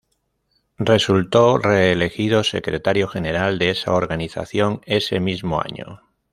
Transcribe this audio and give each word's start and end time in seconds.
Resultó 0.79 1.59
reelegido 1.59 2.43
secretario 2.43 3.07
general 3.07 3.59
de 3.59 3.69
esa 3.69 3.93
organización 3.93 4.81
ese 4.87 5.19
mismo 5.19 5.61
año. 5.61 6.01